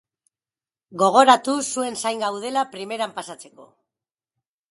[1.01, 3.71] Gogoratu zuen zain gaudela primeran pasatzeko.